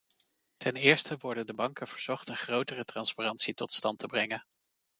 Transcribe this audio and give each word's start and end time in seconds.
Ten 0.57 0.75
eerste 0.75 1.17
worden 1.17 1.45
de 1.45 1.53
banken 1.53 1.87
verzocht 1.87 2.29
een 2.29 2.37
grotere 2.37 2.83
transparantie 2.85 3.53
tot 3.53 3.71
stand 3.71 3.99
te 3.99 4.05
brengen. 4.05 4.45